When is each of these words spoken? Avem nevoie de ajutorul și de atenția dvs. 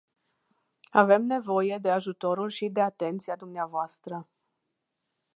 Avem 0.91 1.21
nevoie 1.25 1.77
de 1.77 1.89
ajutorul 1.91 2.49
și 2.49 2.67
de 2.69 2.81
atenția 2.81 3.35
dvs. 3.35 3.99